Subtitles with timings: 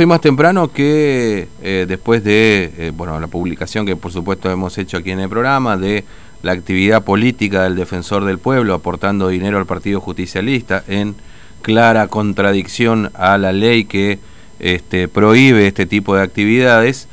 [0.00, 4.78] Hoy más temprano que eh, después de eh, bueno la publicación que por supuesto hemos
[4.78, 6.04] hecho aquí en el programa de
[6.42, 11.16] la actividad política del defensor del pueblo aportando dinero al Partido Justicialista en
[11.62, 14.20] clara contradicción a la ley que
[14.60, 17.08] este, prohíbe este tipo de actividades,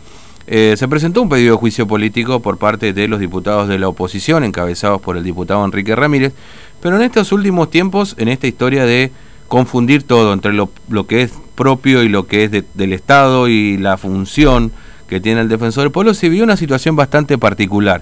[0.46, 3.88] eh, se presentó un pedido de juicio político por parte de los diputados de la
[3.88, 6.34] oposición encabezados por el diputado Enrique Ramírez,
[6.82, 9.12] pero en estos últimos tiempos, en esta historia de
[9.48, 13.78] confundir todo entre lo, lo que es propio y lo que es del Estado y
[13.78, 14.72] la función
[15.08, 18.02] que tiene el defensor del pueblo, se vio una situación bastante particular.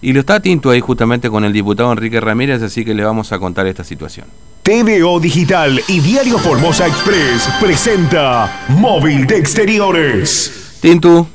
[0.00, 3.32] Y lo está tinto ahí justamente con el diputado Enrique Ramírez, así que le vamos
[3.32, 4.26] a contar esta situación.
[4.62, 10.78] TVO Digital y Diario Formosa Express presenta Móvil de Exteriores.
[10.80, 11.26] Tintu.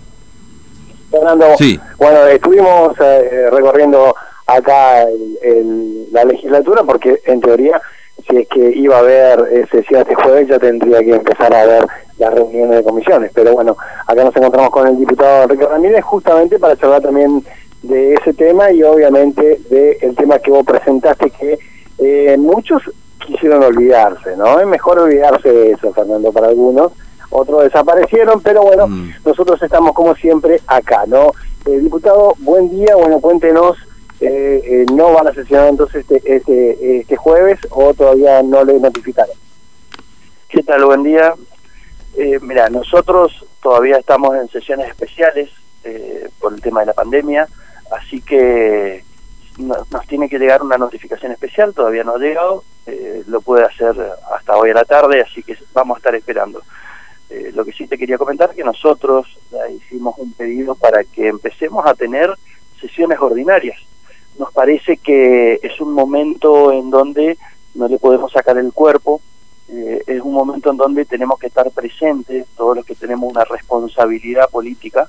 [1.11, 1.80] Fernando, Sí.
[1.97, 7.81] bueno, estuvimos eh, recorriendo acá el- el- la legislatura porque en teoría
[8.29, 11.61] si es que iba a haber eh, sesión este jueves ya tendría que empezar a
[11.61, 11.85] haber
[12.17, 13.31] las reuniones de comisiones.
[13.33, 17.44] Pero bueno, acá nos encontramos con el diputado Enrique Ramírez justamente para charlar también
[17.81, 21.58] de ese tema y obviamente del tema que vos presentaste que
[21.97, 22.83] eh, muchos
[23.25, 24.59] quisieron olvidarse, ¿no?
[24.59, 26.91] Es mejor olvidarse de eso, Fernando, para algunos.
[27.31, 29.11] Otros desaparecieron, pero bueno, Mm.
[29.25, 31.31] nosotros estamos como siempre acá, ¿no?
[31.66, 33.77] Eh, diputado, buen día, bueno, cuéntenos,
[34.22, 38.80] eh, eh, ¿no van a sesionar entonces este, este, este jueves o todavía no le
[38.80, 39.36] notificaron?
[40.50, 40.86] ¿Qué tal?
[40.86, 41.34] Buen día.
[42.17, 45.50] Eh, mira, nosotros todavía estamos en sesiones especiales
[45.84, 47.48] eh, por el tema de la pandemia,
[47.92, 49.03] así que
[49.58, 52.64] no- nos tiene que llegar una notificación especial, todavía no ha llegado,
[53.28, 53.95] lo puede hacer
[54.36, 56.61] hasta hoy a la tarde, así que vamos a estar esperando.
[57.54, 59.28] Lo que sí te quería comentar que nosotros
[59.72, 62.33] hicimos un pedido para que empecemos a tener
[62.81, 63.78] sesiones ordinarias.
[64.40, 67.38] Nos parece que es un momento en donde
[67.76, 69.22] no le podemos sacar el cuerpo,
[69.68, 73.44] eh, es un momento en donde tenemos que estar presentes, todos los que tenemos una
[73.44, 75.08] responsabilidad política,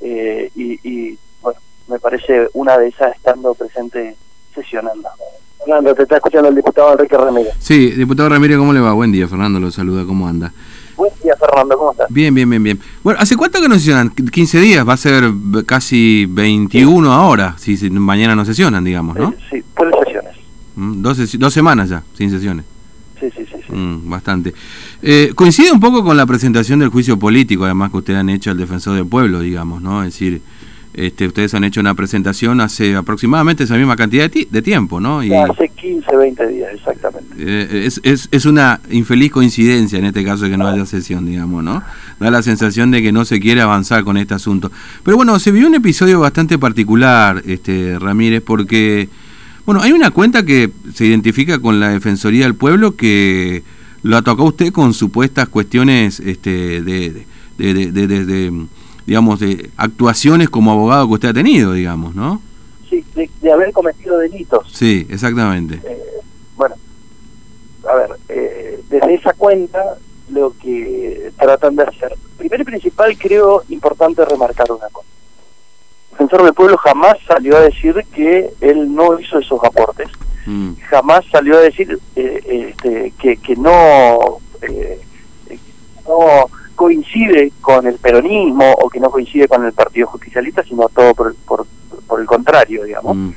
[0.00, 4.16] eh, y, y, bueno, me parece una de esas estando presente
[4.54, 5.08] sesionando.
[5.58, 7.54] Fernando, te está escuchando el diputado Enrique Ramírez.
[7.58, 8.92] Sí, diputado Ramírez, ¿cómo le va?
[8.92, 10.52] Buen día, Fernando lo saluda, ¿cómo anda?
[10.98, 12.08] Buen día, Fernando, ¿cómo estás?
[12.10, 12.80] Bien, bien, bien, bien.
[13.04, 14.10] Bueno, ¿hace cuánto que no sesionan?
[14.10, 15.30] 15 días, va a ser
[15.64, 19.28] casi 21 ahora, si si mañana no sesionan, digamos, ¿no?
[19.28, 20.32] Eh, sí, por sesiones.
[20.74, 22.64] Mm, dos semanas ya, sin sesiones.
[23.20, 23.58] Sí, sí, sí.
[23.64, 23.72] sí.
[23.72, 24.52] Mm, bastante.
[25.00, 28.50] Eh, coincide un poco con la presentación del juicio político, además que ustedes han hecho
[28.50, 30.02] al defensor del pueblo, digamos, ¿no?
[30.02, 30.42] Es decir,
[30.94, 34.98] este, ustedes han hecho una presentación hace aproximadamente esa misma cantidad de, ti- de tiempo,
[35.00, 35.22] ¿no?
[35.22, 37.34] Y Hace 15, 20 días, exactamente.
[37.38, 41.26] eh, es, es, es una infeliz coincidencia en este caso de que no haya sesión,
[41.26, 41.82] digamos, ¿no?
[42.18, 44.72] Da la sensación de que no se quiere avanzar con este asunto.
[45.04, 49.08] Pero bueno, se vio un episodio bastante particular, este Ramírez, porque,
[49.66, 53.62] bueno, hay una cuenta que se identifica con la Defensoría del Pueblo que
[54.02, 57.24] lo atacó usted con supuestas cuestiones este, de,
[57.58, 58.66] de, de, de- de- de,
[59.08, 62.42] digamos, de actuaciones como abogado que usted ha tenido, digamos, ¿no?
[62.90, 64.70] Sí, de, de haber cometido delitos.
[64.70, 65.80] Sí, exactamente.
[65.82, 66.02] Eh,
[66.54, 66.74] bueno,
[67.88, 69.82] a ver, eh, desde esa cuenta
[70.28, 75.08] lo que tratan de hacer, primero y principal creo importante remarcar una cosa.
[76.10, 80.08] El defensor del pueblo jamás salió a decir que él no hizo esos aportes,
[80.48, 84.98] Mm, jamás salió a decir eh, este, que, que no, eh,
[86.06, 86.48] no
[86.82, 91.34] coincide con el peronismo o que no coincide con el Partido Justicialista, sino todo por,
[91.48, 91.66] por,
[92.06, 93.16] por el contrario, digamos.
[93.16, 93.30] mm,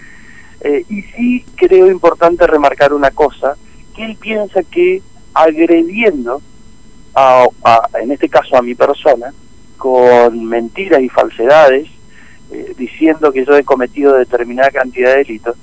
[0.63, 3.55] Eh, y sí creo importante remarcar una cosa,
[3.95, 5.01] que él piensa que
[5.33, 6.39] agrediendo,
[7.15, 9.33] a, a- en este caso a mi persona,
[9.77, 11.87] con mentiras y falsedades,
[12.51, 15.55] eh, diciendo que yo he cometido determinada cantidad de delitos,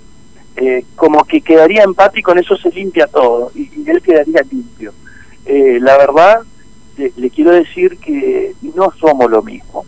[0.56, 4.43] eh, como que quedaría empate y con eso se limpia todo, y, y él quedaría
[4.50, 4.93] limpio.
[5.47, 6.41] Eh, la verdad,
[6.98, 9.86] le, le quiero decir que no somos lo mismo,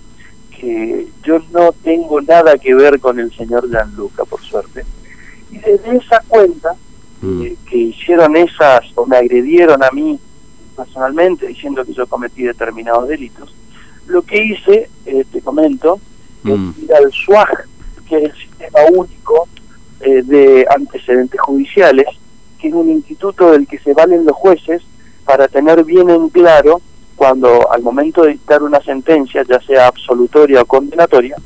[0.59, 4.85] que yo no tengo nada que ver con el señor Gianluca, por suerte.
[5.51, 6.75] Y desde esa cuenta,
[7.21, 7.43] mm.
[7.43, 10.19] eh, que hicieron esas, o me agredieron a mí
[10.77, 13.55] personalmente, diciendo que yo cometí determinados delitos,
[14.07, 16.01] lo que hice, eh, te comento,
[16.43, 16.71] Mm.
[16.71, 17.67] es ir al SUAG,
[18.09, 19.49] que es el Sistema Único
[20.01, 22.07] eh, de Antecedentes Judiciales,
[22.59, 24.83] que es un instituto del que se valen los jueces
[25.25, 26.81] para tener bien en claro
[27.21, 31.37] cuando al momento de dictar una sentencia, ya sea absolutoria o condenatoria,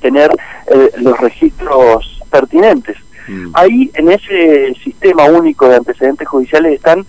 [0.00, 0.28] tener
[0.66, 2.96] eh, los registros pertinentes.
[3.28, 3.50] Mm.
[3.54, 7.06] Ahí en ese sistema único de antecedentes judiciales están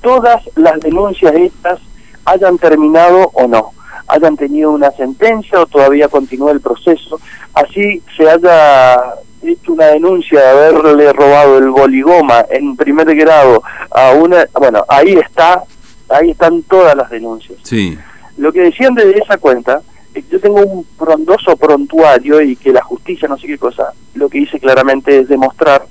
[0.00, 1.80] todas las denuncias estas,
[2.26, 3.72] hayan terminado o no,
[4.06, 7.18] hayan tenido una sentencia o todavía continúa el proceso,
[7.54, 9.02] así se haya
[9.42, 15.14] hecho una denuncia de haberle robado el boligoma en primer grado a una, bueno, ahí
[15.14, 15.64] está,
[16.08, 17.58] ahí están todas las denuncias.
[17.62, 17.98] Sí.
[18.36, 19.82] Lo que decían desde esa cuenta,
[20.30, 24.38] yo tengo un frondoso prontuario y que la justicia no sé qué cosa, lo que
[24.38, 25.86] dice claramente es demostrar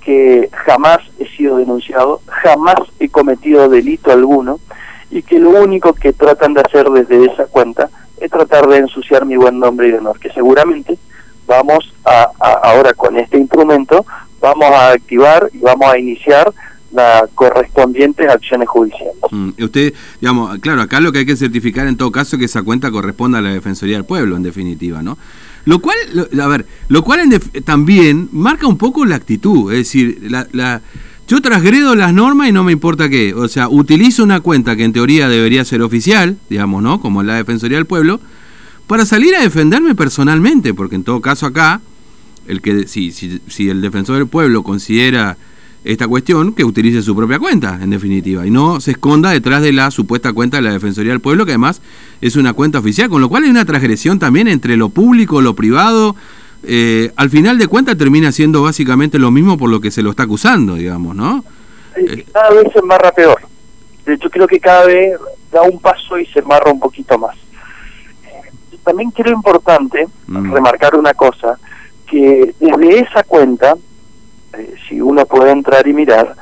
[0.00, 4.60] que jamás he sido denunciado, jamás he cometido delito alguno
[5.10, 7.88] y que lo único que tratan de hacer desde esa cuenta
[8.20, 10.98] es tratar de ensuciar mi buen nombre y honor, que seguramente
[11.46, 12.30] vamos a,
[12.62, 14.04] ahora con este instrumento
[14.40, 16.52] vamos a activar y vamos a iniciar
[16.94, 19.16] las correspondientes acciones judiciales.
[19.30, 22.46] Mm, usted, digamos, claro, acá lo que hay que certificar en todo caso es que
[22.46, 25.18] esa cuenta corresponda a la Defensoría del Pueblo, en definitiva, ¿no?
[25.64, 25.96] Lo cual,
[26.40, 27.20] a ver, lo cual
[27.64, 30.82] también marca un poco la actitud, es decir, la, la,
[31.26, 34.84] yo transgredo las normas y no me importa qué, o sea, utilizo una cuenta que
[34.84, 37.00] en teoría debería ser oficial, digamos, ¿no?
[37.00, 38.20] Como la Defensoría del Pueblo,
[38.86, 41.80] para salir a defenderme personalmente, porque en todo caso acá,
[42.46, 45.38] el que si, si, si el defensor del pueblo considera
[45.84, 49.72] esta cuestión, que utilice su propia cuenta, en definitiva, y no se esconda detrás de
[49.72, 51.82] la supuesta cuenta de la Defensoría del Pueblo, que además
[52.22, 55.54] es una cuenta oficial, con lo cual hay una transgresión también entre lo público, lo
[55.54, 56.16] privado.
[56.62, 60.10] Eh, al final de cuentas termina siendo básicamente lo mismo por lo que se lo
[60.10, 61.44] está acusando, digamos, ¿no?
[62.32, 63.40] Cada vez se embarra peor.
[64.06, 65.18] De hecho, creo que cada vez
[65.52, 67.36] da un paso y se embarra un poquito más.
[68.82, 70.52] También creo importante mm.
[70.52, 71.58] remarcar una cosa,
[72.06, 73.76] que desde esa cuenta
[74.58, 76.34] eh, si uno puede entrar y mirar,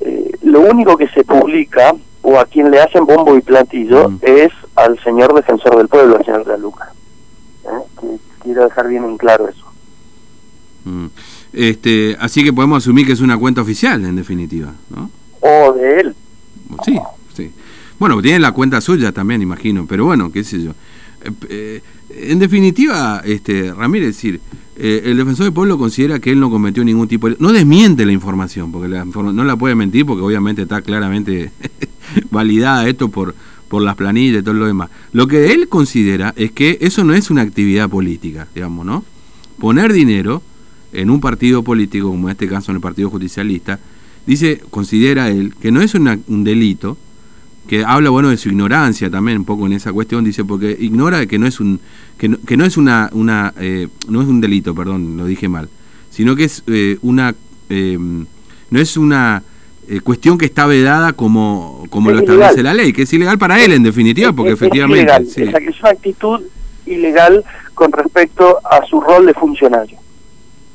[0.00, 4.18] eh, lo único que se publica o a quien le hacen bombo y platillo mm.
[4.22, 6.92] es al señor defensor del pueblo, al señor de Luca.
[7.64, 8.18] ¿eh?
[8.42, 9.64] quiero dejar bien en claro eso.
[10.84, 11.06] Mm.
[11.52, 15.10] Este, así que podemos asumir que es una cuenta oficial, en definitiva, ¿no?
[15.40, 16.14] O de él.
[16.84, 16.98] Sí,
[17.34, 17.52] sí.
[17.98, 20.72] Bueno, tiene la cuenta suya también, imagino, pero bueno, qué sé yo.
[22.16, 24.38] En definitiva, este, Ramírez, eh,
[24.76, 27.36] el defensor del pueblo considera que él no cometió ningún tipo de...
[27.38, 31.52] No desmiente la información, porque no la puede mentir, porque obviamente está claramente
[32.30, 33.34] validada esto por,
[33.68, 34.90] por las planillas y todo lo demás.
[35.12, 39.04] Lo que él considera es que eso no es una actividad política, digamos, ¿no?
[39.58, 40.42] Poner dinero
[40.92, 43.80] en un partido político, como en este caso en el Partido Justicialista,
[44.26, 46.98] dice, considera él que no es un delito,
[47.66, 51.26] que habla bueno de su ignorancia también un poco en esa cuestión dice porque ignora
[51.26, 51.80] que no es un
[52.18, 55.48] que no, que no es una una eh, no es un delito perdón lo dije
[55.48, 55.68] mal
[56.10, 57.34] sino que es eh, una
[57.70, 59.42] eh, no es una
[60.04, 63.72] cuestión que está vedada como como lo establece la ley que es ilegal para él
[63.72, 66.40] en definitiva porque efectivamente es, es una actitud
[66.86, 67.44] ilegal
[67.74, 69.98] con respecto a su rol de funcionario.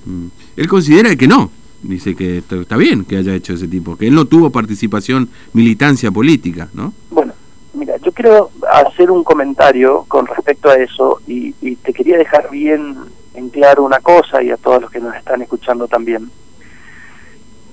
[0.05, 0.27] Mm.
[0.55, 1.51] él considera que no
[1.81, 6.11] dice que está bien que haya hecho ese tipo, que él no tuvo participación, militancia
[6.11, 6.93] política, ¿no?
[7.09, 7.33] Bueno,
[7.73, 12.97] mira, yo quiero hacer un comentario con respecto a eso y, te quería dejar bien
[13.33, 16.29] en claro una cosa y a todos los que nos están escuchando también.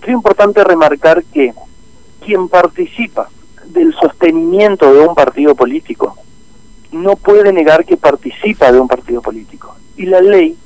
[0.02, 1.52] Es importante remarcar que
[2.24, 3.28] quien participa
[3.66, 6.16] del sostenimiento de un partido político
[6.92, 9.74] no puede negar que participa de un partido político.
[9.96, 10.56] Y la ley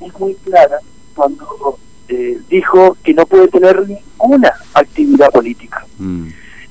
[0.00, 0.78] es muy clara
[1.14, 1.78] cuando
[2.12, 5.86] eh, dijo que no puede tener ninguna actividad política.
[5.98, 6.28] Mm.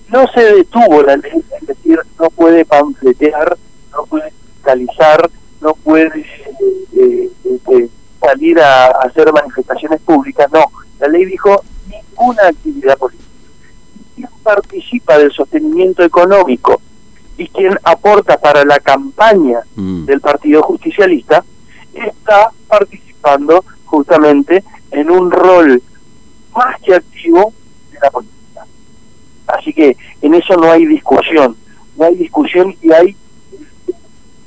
[0.10, 3.58] No se detuvo la ley, es decir, no puede panfletear,
[3.92, 6.26] no puede fiscalizar, no puede
[6.96, 7.30] eh,
[7.72, 7.90] eh,
[8.20, 10.64] salir a, hacer manifestaciones públicas, no.
[11.00, 13.30] La ley dijo ninguna actividad política.
[14.16, 16.80] Quien participa del sostenimiento económico
[17.38, 20.06] y quien aporta para la campaña mm.
[20.06, 21.44] del Partido Justicialista
[21.96, 25.82] está participando justamente en un rol
[26.56, 27.54] más que activo
[27.92, 28.66] de la política.
[29.48, 31.58] Así que en eso no hay discusión,
[31.98, 33.16] no hay discusión y hay,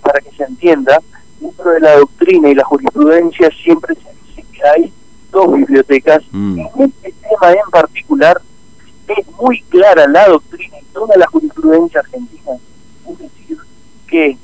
[0.02, 1.00] para que se entienda,
[1.40, 4.92] dentro de la doctrina y la jurisprudencia siempre se dice que hay
[5.30, 6.22] dos bibliotecas.
[6.30, 6.58] Mm.
[6.58, 8.40] En este tema en particular
[9.08, 12.52] es muy clara la doctrina y toda la jurisprudencia argentina,
[13.10, 13.58] es decir,
[14.06, 14.38] que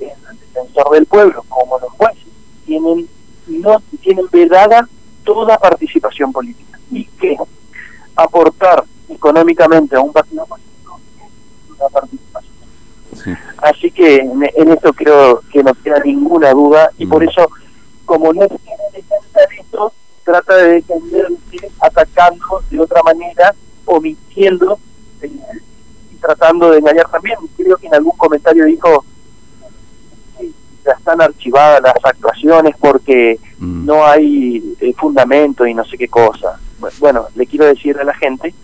[0.00, 2.26] el defensor del pueblo, como los jueces,
[2.66, 3.08] tienen
[3.46, 4.88] no tienen vedada
[5.24, 7.36] toda participación política y que
[8.16, 12.52] aportar económicamente a un partido político es una participación.
[13.58, 17.28] Así que en, esto creo que no queda ninguna duda y por mm.
[17.28, 17.50] eso,
[18.04, 19.92] como no tiene defensa de esto,
[20.24, 24.78] trata de defenderse atacando de otra manera, omitiendo
[25.20, 25.30] eh,
[26.12, 27.36] y tratando de engañar también.
[27.56, 29.04] Creo que en algún comentario dijo
[30.84, 33.86] ya están archivadas las actuaciones porque mm.
[33.86, 36.58] no hay eh, fundamento y no sé qué cosa.
[36.98, 38.54] Bueno, le quiero decir a la gente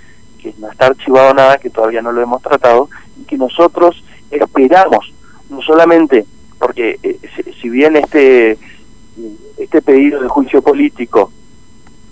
[0.40, 2.88] que no está archivado nada, que todavía no lo hemos tratado,
[3.20, 5.12] y que nosotros esperamos,
[5.50, 6.26] no solamente
[6.58, 7.18] porque eh,
[7.60, 8.58] si, bien este,
[9.56, 11.32] este pedido de juicio político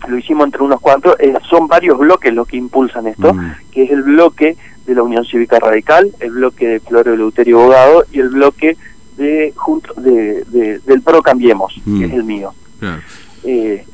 [0.09, 3.53] lo hicimos entre unos cuantos, eh, son varios bloques los que impulsan esto, Mm.
[3.73, 8.05] que es el bloque de la Unión Cívica Radical, el bloque de Floro Eleuterio Bogado
[8.13, 8.77] y el bloque
[9.17, 11.99] de, junto, de, de- del PRO Cambiemos, Mm.
[12.01, 12.53] que es el mío.
[12.79, 13.03] Claro.
[13.45, 13.85] Eh,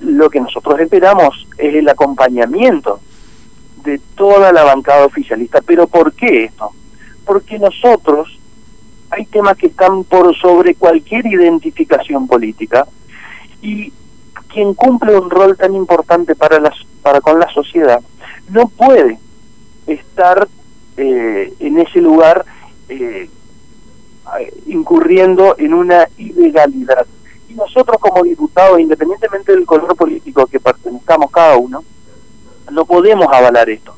[0.00, 3.00] lo que nosotros esperamos es el acompañamiento
[3.84, 5.60] de toda la bancada oficialista.
[5.64, 6.70] ¿Pero por qué esto?
[7.24, 8.38] Porque nosotros
[9.10, 12.86] hay temas que están por sobre cualquier identificación política
[13.62, 13.92] y
[14.52, 18.00] quien cumple un rol tan importante para las para con la sociedad
[18.50, 19.18] no puede
[19.86, 20.48] estar
[20.96, 22.44] eh, en ese lugar
[22.88, 23.30] eh, eh,
[24.66, 27.06] incurriendo en una ilegalidad
[27.48, 31.84] y nosotros como diputados independientemente del color político que pertenezcamos cada uno
[32.70, 33.94] no podemos avalar esto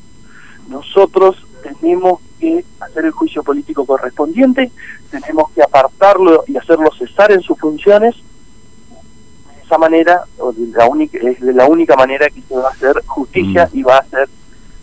[0.69, 4.71] nosotros tenemos que hacer el juicio político correspondiente,
[5.09, 8.15] tenemos que apartarlo y hacerlo cesar en sus funciones.
[8.15, 12.69] De esa manera, o de la única, es de la única manera que se va
[12.69, 13.77] a hacer justicia Mm.
[13.77, 14.29] y va a ser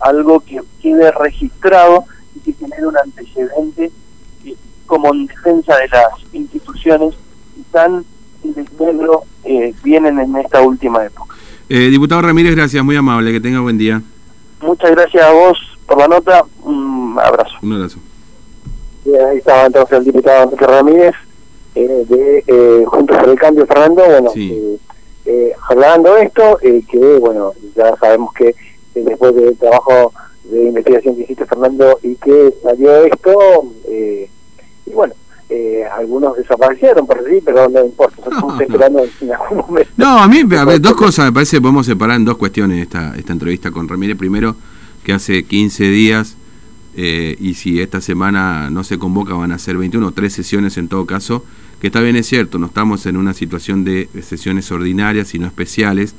[0.00, 3.92] algo que quede registrado y que genere un antecedente eh,
[4.86, 7.14] como en defensa de las instituciones
[7.72, 8.04] tan
[8.44, 11.34] en desmedro eh, vienen en esta última época.
[11.68, 14.00] Eh, diputado Ramírez, gracias, muy amable, que tenga buen día.
[14.60, 17.54] Muchas gracias a vos por la nota, un abrazo.
[17.62, 17.98] Un abrazo.
[19.04, 21.14] Bien, ahí estaba entonces el diputado Enrique Ramírez
[21.74, 24.52] eh, de eh, Juntos por el Cambio, Fernando, bueno, Sí.
[24.52, 24.78] eh,
[25.26, 28.54] eh, hablando esto, eh, que bueno, ya sabemos que eh,
[28.94, 30.12] después del trabajo
[30.44, 33.32] de investigación que hiciste, Fernando, y que salió esto,
[33.88, 34.30] eh,
[34.86, 35.14] y bueno,
[35.48, 38.60] eh, algunos desaparecieron por sí, pero no importa, No, estamos no.
[38.60, 39.90] esperando en algún momento.
[39.96, 42.82] No, a mí, a ver, dos cosas, me parece que podemos separar en dos cuestiones
[42.82, 44.16] esta, esta entrevista con Ramírez.
[44.16, 44.56] Primero,
[45.04, 46.36] que hace 15 días,
[46.96, 50.78] eh, y si esta semana no se convoca, van a ser 21 o tres sesiones
[50.78, 51.44] en todo caso,
[51.80, 56.14] que está bien, es cierto, no estamos en una situación de sesiones ordinarias, sino especiales,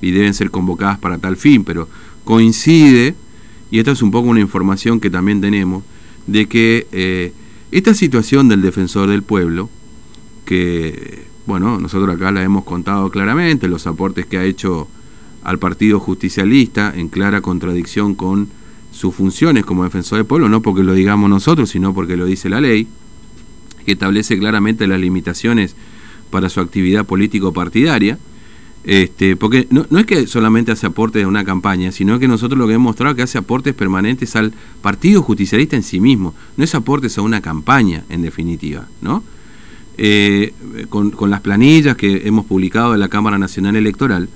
[0.00, 1.88] y deben ser convocadas para tal fin, pero
[2.24, 3.14] coincide,
[3.70, 5.82] y esta es un poco una información que también tenemos,
[6.26, 7.32] de que eh,
[7.72, 9.70] esta situación del defensor del pueblo,
[10.44, 14.88] que, bueno, nosotros acá la hemos contado claramente, los aportes que ha hecho
[15.42, 18.48] al Partido Justicialista en clara contradicción con
[18.92, 22.48] sus funciones como defensor del pueblo, no porque lo digamos nosotros, sino porque lo dice
[22.48, 22.88] la ley,
[23.84, 25.76] que establece claramente las limitaciones
[26.30, 28.18] para su actividad político-partidaria.
[28.82, 32.66] Este, porque no, es que solamente hace aportes de una campaña, sino que nosotros lo
[32.66, 36.64] que hemos mostrado es que hace aportes permanentes al Partido Justicialista en sí mismo, no
[36.64, 39.22] es aportes a una campaña, en definitiva, ¿no?
[39.98, 40.54] Eh,
[40.88, 44.30] con, las planillas que hemos publicado de la Cámara Nacional Electoral,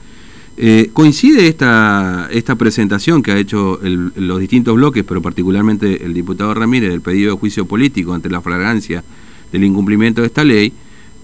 [0.58, 6.52] eh, coincide esta, esta presentación que ha hecho los distintos bloques, pero particularmente el diputado
[6.52, 9.02] Ramírez, del pedido de juicio político ante la flagrancia
[9.50, 10.72] del incumplimiento de esta ley,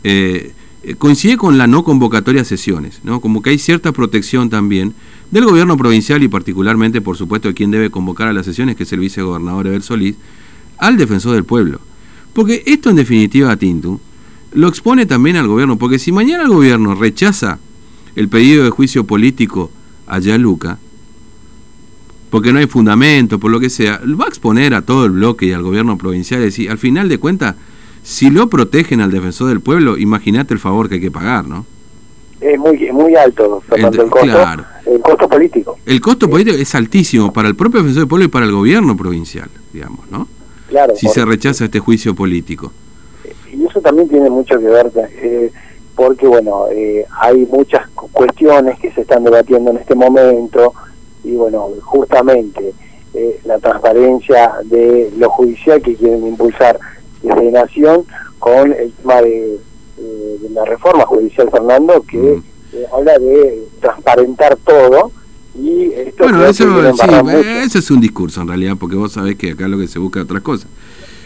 [0.04, 3.20] eh, eh, coincide con la no convocatoria a sesiones, ¿no?
[3.20, 4.94] Como que hay cierta protección también
[5.30, 8.84] del gobierno provincial y particularmente, por supuesto, de quien debe convocar a las sesiones, que
[8.84, 10.16] es el vicegobernador Eber Solís,
[10.78, 11.80] al defensor del pueblo.
[12.32, 14.00] Porque esto en definitiva, Tintu,
[14.52, 17.58] lo expone también al gobierno, porque si mañana el gobierno rechaza
[18.16, 19.70] el pedido de juicio político
[20.06, 20.78] a Yaluca,
[22.30, 25.46] porque no hay fundamento, por lo que sea, va a exponer a todo el bloque
[25.46, 26.40] y al gobierno provincial.
[26.40, 27.56] Es decir, al final de cuentas,
[28.02, 31.66] si lo protegen al defensor del pueblo, imagínate el favor que hay que pagar, ¿no?
[32.40, 34.64] Es muy, es muy alto, Ent- el costo, claro.
[34.86, 35.76] el costo político.
[35.84, 38.96] El costo político es altísimo para el propio defensor del pueblo y para el gobierno
[38.96, 40.26] provincial, digamos, ¿no?
[40.68, 42.72] Claro, Si se rechaza este juicio político.
[43.52, 45.52] y eso también tiene mucho que ver eh,
[45.96, 50.72] porque bueno eh, hay muchas cu- cuestiones que se están debatiendo en este momento
[51.24, 52.72] y bueno justamente
[53.12, 56.78] eh, la transparencia de lo judicial que quieren impulsar
[57.22, 58.04] Nación
[58.38, 59.58] con el tema de,
[59.98, 62.42] de la reforma judicial Fernando que Mm.
[62.72, 65.10] eh, habla de transparentar todo
[65.54, 69.36] y esto Bueno, eso, sí, eh, eso es un discurso en realidad, porque vos sabés
[69.36, 70.68] que acá lo que se busca es otra cosa.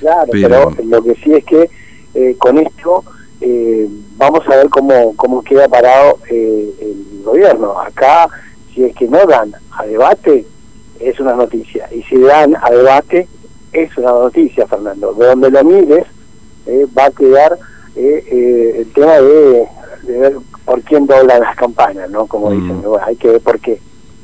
[0.00, 1.70] Claro, Pero- pero, lo que sí es que
[2.14, 3.04] eh, con esto
[3.40, 3.86] eh,
[4.16, 7.78] vamos a ver cómo, cómo queda parado eh, el gobierno.
[7.78, 8.28] Acá,
[8.74, 10.46] si es que no dan a debate,
[11.00, 11.88] es una noticia.
[11.94, 13.28] Y si dan a debate,
[13.74, 15.12] es una noticia, Fernando.
[15.14, 16.06] De donde lo mires,
[16.66, 17.58] eh, va a quedar
[17.96, 19.66] eh, eh, el tema de,
[20.04, 22.26] de ver por quién doblan las campanas, ¿no?
[22.26, 22.60] Como Mm.
[22.60, 23.80] dicen, bueno, hay que ver por qué.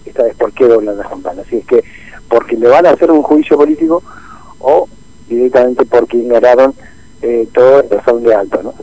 [0.07, 1.47] Esta vez, por qué doblan las campanas.
[1.49, 1.85] Si es que
[2.28, 4.02] porque le van a hacer un juicio político
[4.61, 4.88] o
[5.28, 6.75] directamente porque ignoraron
[7.23, 8.75] eh, todo el razón de alto, ¿no?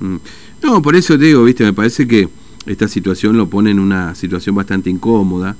[0.00, 0.20] Mm.
[0.62, 2.28] No, por eso te digo, viste, me parece que
[2.66, 5.56] esta situación lo pone en una situación bastante incómoda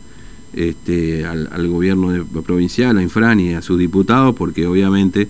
[0.57, 5.29] este, al, al gobierno de- provincial, a Infran y a sus diputados, porque obviamente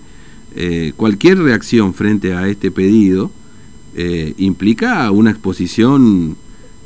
[0.55, 3.29] eh, cualquier reacción frente a este pedido
[3.95, 6.35] eh, implica una exposición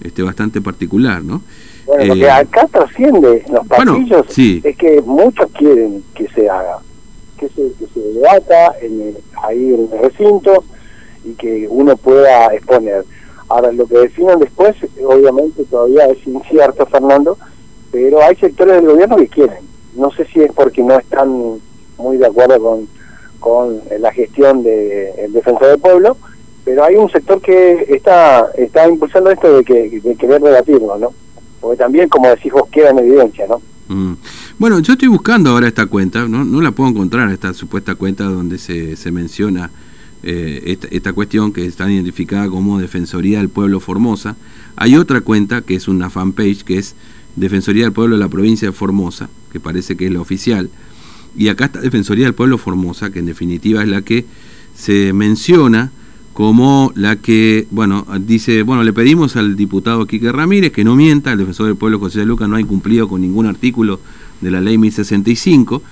[0.02, 1.42] este, bastante particular, ¿no?
[1.86, 4.62] Bueno, lo que Eh, acá trasciende en los Bueno, pasillos sí.
[4.64, 6.80] es que muchos quieren que se haga,
[7.38, 10.64] que se, que se debata en el- ahí en el recinto
[11.24, 13.06] y que uno pueda exponer.
[13.50, 17.38] Ahora, lo que definan después, obviamente todavía es incierto, Fernando,
[17.92, 19.58] pero hay sectores del gobierno que quieren.
[19.96, 21.60] No sé si es porque no están
[21.98, 22.88] muy de acuerdo con,
[23.40, 26.18] con la gestión del defensor del pueblo,
[26.64, 31.14] pero hay un sector que está está impulsando esto de, que, de querer debatirlo, ¿no?
[31.60, 33.62] Porque también, como decís vos, queda en evidencia, ¿no?
[33.88, 34.14] Mm.
[34.58, 38.24] Bueno, yo estoy buscando ahora esta cuenta, no, no la puedo encontrar, esta supuesta cuenta
[38.24, 39.70] donde se, se menciona
[40.24, 44.36] eh, esta cuestión que está identificada como Defensoría del Pueblo Formosa.
[44.76, 46.96] Hay otra cuenta que es una fanpage que es
[47.36, 50.70] Defensoría del Pueblo de la provincia de Formosa, que parece que es la oficial.
[51.36, 54.26] Y acá está Defensoría del Pueblo Formosa, que en definitiva es la que
[54.76, 55.92] se menciona
[56.34, 61.34] como la que, bueno, dice, bueno, le pedimos al diputado Quique Ramírez que no mienta,
[61.34, 64.00] el defensor del pueblo José de Luca no ha incumplido con ningún artículo
[64.40, 65.84] de la ley 1065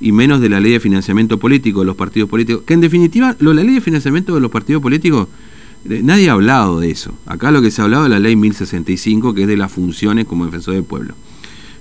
[0.00, 3.36] y menos de la ley de financiamiento político de los partidos políticos, que en definitiva,
[3.38, 5.28] lo, la ley de financiamiento de los partidos políticos,
[6.02, 7.14] nadie ha hablado de eso.
[7.26, 10.26] Acá lo que se ha hablado es la ley 1065, que es de las funciones
[10.26, 11.14] como defensor del pueblo.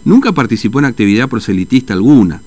[0.03, 2.41] Nunca participó en actividad proselitista alguna.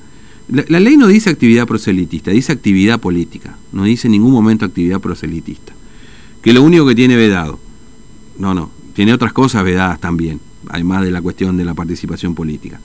[0.49, 3.57] La, ley no dice actividad proselitista, dice actividad política.
[3.73, 5.73] No dice en ningún momento actividad proselitista.
[6.41, 7.59] Que lo único que tiene vedado.
[8.39, 8.71] No, no.
[8.95, 12.81] Tiene otras cosas vedadas también, además de la cuestión de la participación política.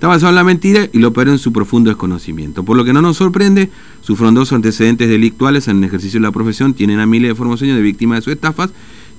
[0.00, 2.64] Está basado en la mentira y lo operó en su profundo desconocimiento.
[2.64, 3.68] Por lo que no nos sorprende,
[4.00, 7.76] sus frondosos antecedentes delictuales en el ejercicio de la profesión tienen a miles de formoseños
[7.76, 8.70] de víctimas de sus estafas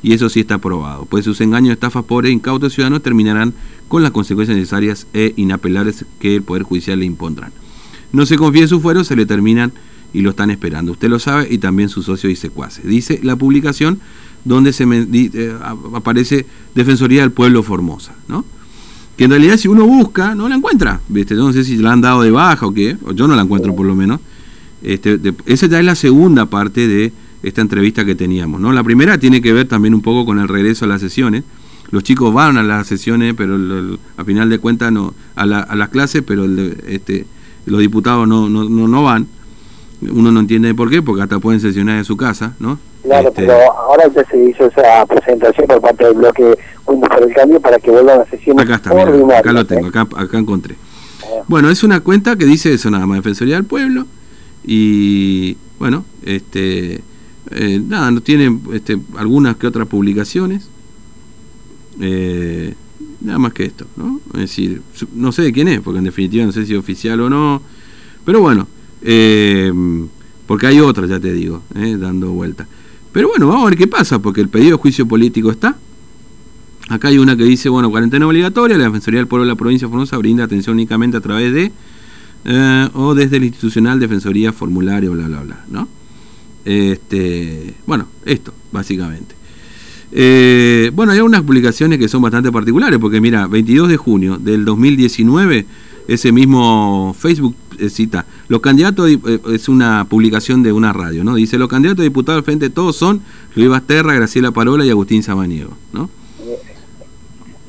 [0.01, 1.05] y eso sí está probado.
[1.05, 3.53] Pues sus engaños, estafas pobres incautos ciudadanos terminarán
[3.87, 7.51] con las consecuencias necesarias e inapelables que el Poder Judicial le impondrán.
[8.11, 9.73] No se confíe en sus fueros, se le terminan
[10.15, 10.93] y lo están esperando.
[10.93, 12.87] Usted lo sabe y también sus socios y secuaces.
[12.87, 13.99] Dice la publicación
[14.45, 18.43] donde se me- eh, ap- aparece Defensoría del Pueblo Formosa, ¿no?
[19.21, 21.35] Que en realidad si uno busca, no la encuentra, ¿viste?
[21.35, 23.43] Yo no sé si la han dado de baja o qué, o yo no la
[23.43, 24.19] encuentro por lo menos.
[24.81, 27.13] Este, de- esa ya es la segunda parte de
[27.43, 28.71] esta entrevista que teníamos, ¿no?
[28.71, 31.43] La primera tiene que ver también un poco con el regreso a las sesiones.
[31.91, 35.59] Los chicos van a las sesiones, pero el- a final de cuentas no, a, la-
[35.59, 37.27] a las clases, pero el este,
[37.67, 39.27] los diputados no, no, no, no van.
[40.01, 42.79] Uno no entiende por qué, porque hasta pueden sesionar en su casa, ¿no?
[43.03, 47.23] Claro, Este, pero ahora ya se hizo esa presentación por parte del bloque Juntos por
[47.23, 48.89] el Cambio para que vuelvan a sesiones Acá está,
[49.37, 50.75] acá lo tengo, acá, acá encontré.
[51.47, 54.05] Bueno, es una cuenta que dice eso nada más, Defensoría del Pueblo,
[54.63, 57.01] y bueno, este
[57.51, 60.69] eh, nada, no tiene este, algunas que otras publicaciones,
[61.99, 62.75] eh,
[63.19, 64.21] nada más que esto, ¿no?
[64.33, 64.81] Es decir,
[65.13, 67.61] no sé de quién es, porque en definitiva no sé si es oficial o no,
[68.25, 68.67] pero bueno,
[69.01, 69.71] eh,
[70.47, 72.67] porque hay otras, ya te digo, eh, dando vuelta.
[73.11, 75.75] Pero bueno, vamos a ver qué pasa, porque el pedido de juicio político está,
[76.91, 79.87] Acá hay una que dice, bueno, cuarentena obligatoria, la Defensoría del Pueblo de la provincia
[79.87, 81.71] de Formosa brinda atención únicamente a través de,
[82.43, 85.87] eh, o desde el institucional Defensoría Formulario, bla, bla, bla, ¿no?
[86.65, 89.35] Este, bueno, esto, básicamente.
[90.11, 94.65] Eh, bueno, hay unas publicaciones que son bastante particulares, porque mira, 22 de junio del
[94.65, 95.65] 2019,
[96.09, 97.55] ese mismo Facebook
[97.89, 101.35] cita, los candidatos, di- eh, es una publicación de una radio, ¿no?
[101.35, 103.21] Dice, los candidatos a diputados al frente todos son
[103.55, 106.09] Luis Basterra, Graciela Parola y Agustín Samaniego, ¿no?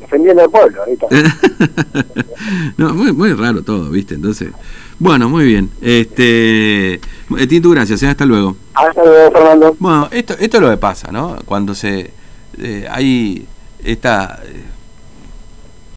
[0.01, 1.07] Defendiendo al pueblo, ahorita.
[2.77, 4.15] no, muy, muy raro todo, ¿viste?
[4.15, 4.51] Entonces,
[4.99, 5.71] bueno, muy bien.
[5.81, 8.09] Este, eh, Tintu, gracias, ¿eh?
[8.09, 8.57] hasta luego.
[8.75, 9.77] Hasta luego, Fernando.
[9.79, 11.39] Bueno, esto, esto es lo que pasa, ¿no?
[11.47, 12.11] Cuando se
[12.59, 13.47] eh, hay
[13.83, 14.65] esta eh,